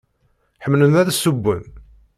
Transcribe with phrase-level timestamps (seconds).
[0.63, 1.63] Ḥemmlen ad ssewwen?